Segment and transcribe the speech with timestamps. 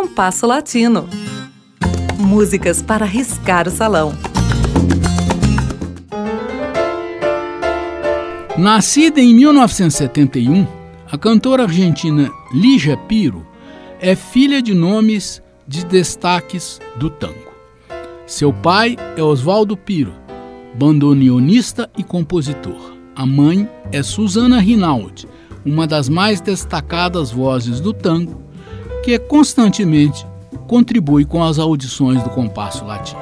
[0.00, 1.06] Compasso Latino.
[2.16, 4.14] Músicas para riscar o salão.
[8.56, 10.66] Nascida em 1971,
[11.06, 13.46] a cantora argentina Lígia Piro
[14.00, 17.52] é filha de nomes de destaques do tango.
[18.26, 20.14] Seu pai é Oswaldo Piro,
[20.76, 22.96] bandoneonista e compositor.
[23.14, 25.28] A mãe é Susana Rinaldi,
[25.62, 28.49] uma das mais destacadas vozes do tango,
[29.02, 30.26] que constantemente
[30.66, 33.20] contribui com as audições do compasso latino.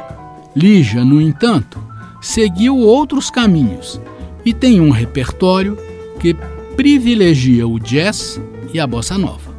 [0.55, 1.79] Lígia, no entanto,
[2.21, 4.01] seguiu outros caminhos
[4.45, 5.79] e tem um repertório
[6.19, 6.37] que
[6.77, 8.41] privilegia o jazz
[8.73, 9.57] e a bossa nova.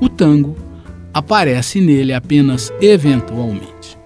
[0.00, 0.56] O tango
[1.14, 3.98] aparece nele apenas eventualmente.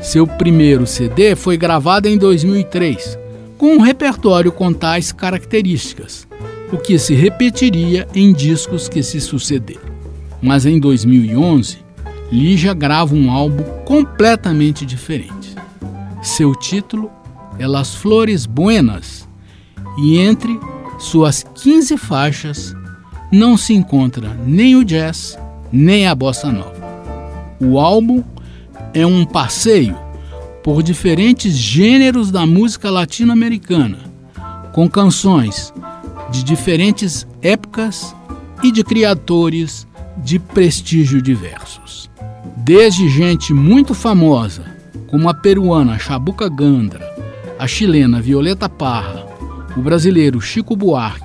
[0.00, 3.18] Seu primeiro CD foi gravado em 2003,
[3.56, 6.26] com um repertório com tais características,
[6.72, 9.93] o que se repetiria em discos que se sucederam.
[10.44, 11.78] Mas em 2011,
[12.30, 15.54] Lígia grava um álbum completamente diferente.
[16.20, 17.10] Seu título
[17.58, 19.26] é Las Flores Buenas,
[19.96, 20.60] e entre
[20.98, 22.74] suas 15 faixas
[23.32, 25.38] não se encontra nem o jazz,
[25.72, 26.74] nem a bossa nova.
[27.58, 28.22] O álbum
[28.92, 29.96] é um passeio
[30.62, 33.98] por diferentes gêneros da música latino-americana,
[34.72, 35.72] com canções
[36.30, 38.14] de diferentes épocas
[38.62, 39.86] e de criadores
[40.18, 42.10] de prestígio diversos.
[42.56, 44.64] Desde gente muito famosa,
[45.06, 47.06] como a peruana Chabuca Gandra,
[47.58, 49.26] a chilena Violeta Parra,
[49.76, 51.24] o brasileiro Chico Buarque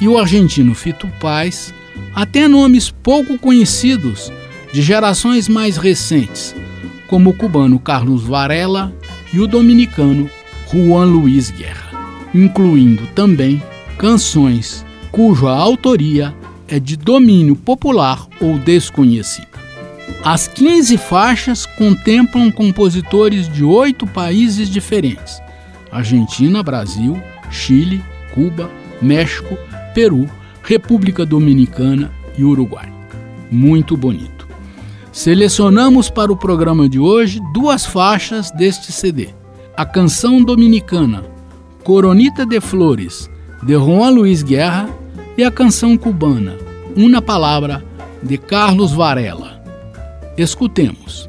[0.00, 1.72] e o argentino Fito Paz,
[2.14, 4.32] até nomes pouco conhecidos
[4.72, 6.54] de gerações mais recentes,
[7.08, 8.92] como o cubano Carlos Varela
[9.32, 10.28] e o dominicano
[10.72, 11.90] Juan Luiz Guerra,
[12.34, 13.62] incluindo também
[13.96, 16.34] canções cuja autoria
[16.68, 19.48] é de domínio popular ou desconhecida.
[20.22, 25.40] As 15 faixas contemplam compositores de oito países diferentes:
[25.90, 28.02] Argentina, Brasil, Chile,
[28.32, 29.56] Cuba, México,
[29.94, 30.28] Peru,
[30.62, 32.92] República Dominicana e Uruguai.
[33.50, 34.48] Muito bonito.
[35.12, 39.28] Selecionamos para o programa de hoje duas faixas deste CD:
[39.76, 41.24] a canção dominicana
[41.84, 43.30] Coronita de Flores,
[43.62, 44.88] de Juan Luiz Guerra,
[45.36, 46.56] e a canção cubana
[46.96, 47.84] Una Palavra,
[48.22, 49.62] de Carlos Varela.
[50.36, 51.28] Escutemos.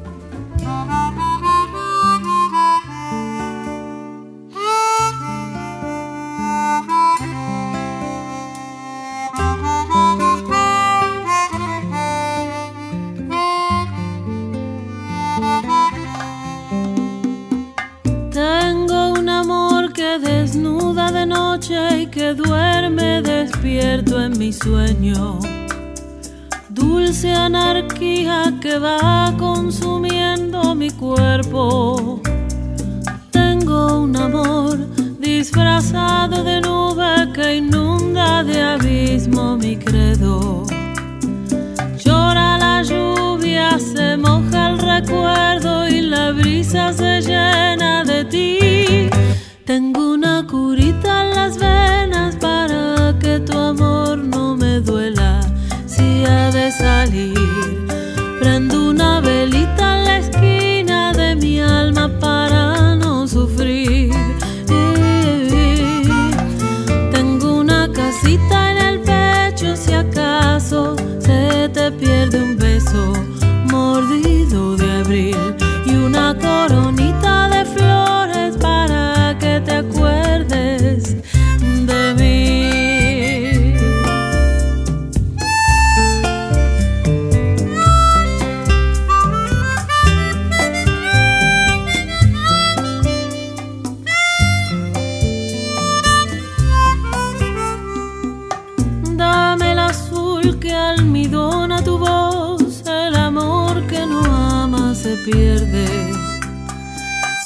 [21.98, 23.22] y que duerme
[23.68, 25.40] en mi sueño.
[26.68, 32.20] Dulce anarquía que va consumiendo mi cuerpo.
[33.32, 34.65] Tengo un amor
[76.66, 81.16] coronita de flores para te acuerdes
[81.90, 83.72] de mí.
[99.16, 106.25] Dame el azul que almidona tu voz, el amor que no ama se pierde.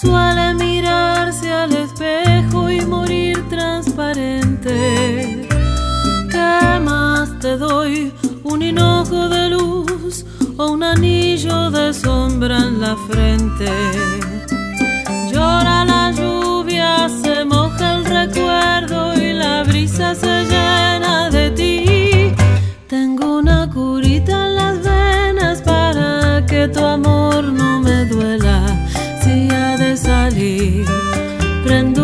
[0.01, 5.47] Suele mirarse al espejo y morir transparente.
[6.31, 8.11] ¿Qué más te doy?
[8.43, 10.25] ¿Un hinojo de luz
[10.57, 13.71] o un anillo de sombra en la frente?
[15.31, 22.33] Llora la lluvia, se moja el recuerdo y la brisa se llena de ti.
[22.89, 28.50] Tengo una curita en las venas para que tu amor no me duela
[30.31, 30.85] aller
[31.65, 32.00] prendo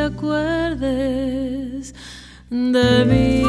[0.00, 1.94] acuerdes
[2.50, 3.42] de mí.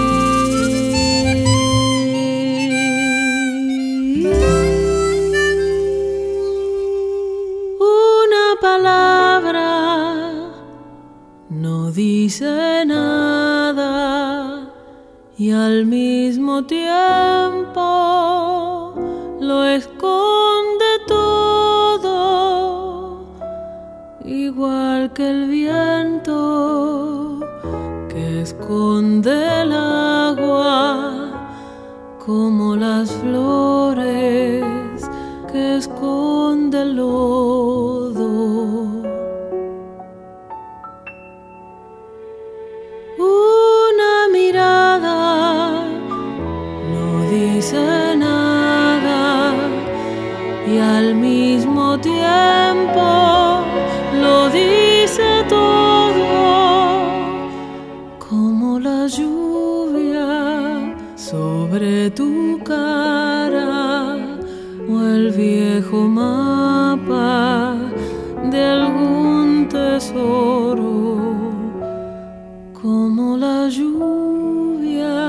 [7.80, 9.70] Una palabra
[11.50, 14.70] no dice nada
[15.38, 17.82] y al mismo tiempo
[19.40, 20.91] lo esconde
[24.62, 27.40] igual que el viento
[28.10, 31.32] que esconde el agua,
[32.24, 34.64] como las flores
[35.52, 36.31] que esconde
[58.32, 60.30] como la lluvia
[61.18, 64.16] sobre tu cara
[64.90, 67.76] o el viejo mapa
[68.50, 70.94] de algún tesoro
[72.82, 75.20] como la lluvia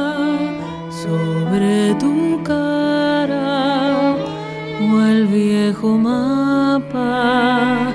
[1.03, 4.15] sobre tu cara
[4.81, 7.93] o el viejo mapa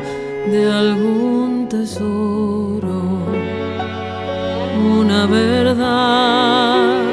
[0.52, 2.27] de algún tesoro.
[5.30, 7.04] Verdad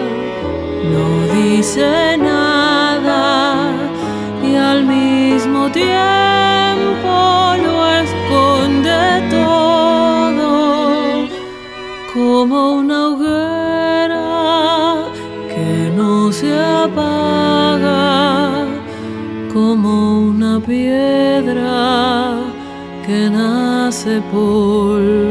[0.92, 3.72] no dice nada
[4.42, 7.14] y al mismo tiempo
[7.64, 9.00] lo esconde
[9.30, 11.26] todo
[12.12, 14.26] como una hoguera
[15.48, 18.66] que no se apaga,
[19.52, 22.36] como una piedra
[23.04, 25.23] que nace polvo.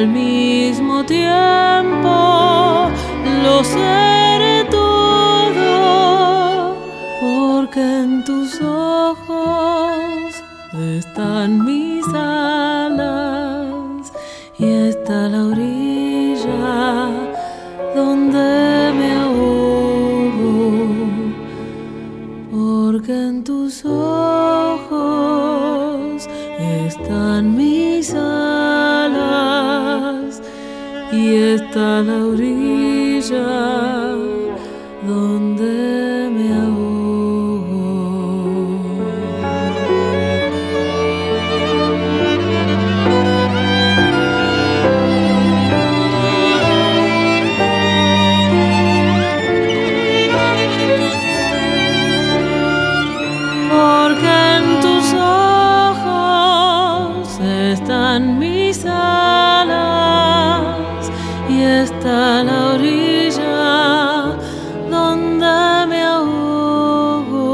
[0.00, 1.59] Al mismo tiempo
[61.70, 64.36] está na orilla
[64.90, 67.46] donde me ahogo,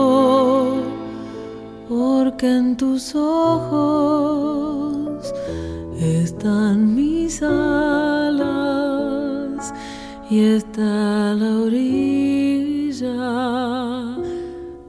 [1.89, 4.55] porque en tus ojos
[6.01, 8.53] están mis alas
[10.31, 13.15] y está la orilla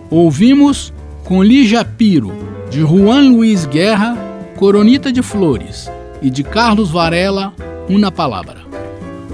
[0.10, 0.94] Ouvimos
[1.25, 2.32] com Lija Piro,
[2.70, 4.18] de Juan Luiz Guerra,
[4.56, 5.90] Coronita de Flores,
[6.22, 7.54] e de Carlos Varela,
[7.88, 8.66] Uma Palavra.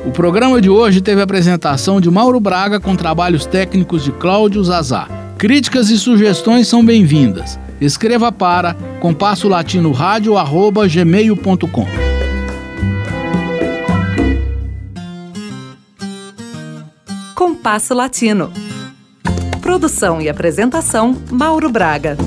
[0.05, 4.63] O programa de hoje teve a apresentação de Mauro Braga com trabalhos técnicos de Cláudio
[4.63, 5.07] Zazá.
[5.37, 7.59] Críticas e sugestões são bem-vindas.
[7.79, 11.87] Escreva para compasso latino rádio arroba gmail.com.
[17.35, 18.51] Compasso Latino.
[19.61, 22.17] Produção e apresentação Mauro Braga.